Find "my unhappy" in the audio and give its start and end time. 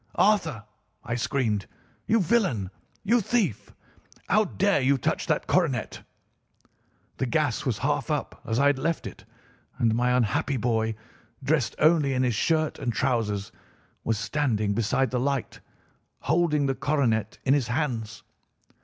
9.93-10.57